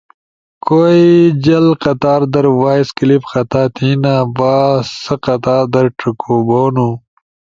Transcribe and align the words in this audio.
کوئی 0.67 1.05
جل 1.45 1.65
قطار 1.83 2.21
در 2.33 2.45
وائس 2.61 2.89
کلپ 2.97 3.23
خطا 3.31 3.63
تھے 3.75 3.89
نا 4.03 4.15
باسہ 4.37 5.15
قطار 5.25 5.63
در 5.73 5.85
چکو 5.99 6.35
بہنُو۔ 6.47 6.89